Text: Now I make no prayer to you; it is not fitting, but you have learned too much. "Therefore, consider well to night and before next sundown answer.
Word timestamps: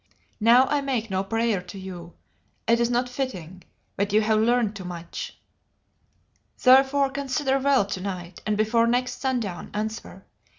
Now 0.39 0.65
I 0.65 0.81
make 0.81 1.11
no 1.11 1.23
prayer 1.23 1.61
to 1.61 1.77
you; 1.77 2.13
it 2.67 2.79
is 2.79 2.89
not 2.89 3.07
fitting, 3.07 3.63
but 3.95 4.11
you 4.11 4.21
have 4.21 4.39
learned 4.39 4.75
too 4.75 4.83
much. 4.83 5.37
"Therefore, 6.59 7.11
consider 7.11 7.59
well 7.59 7.85
to 7.85 8.01
night 8.01 8.41
and 8.47 8.57
before 8.57 8.87
next 8.87 9.21
sundown 9.21 9.69
answer. 9.75 10.25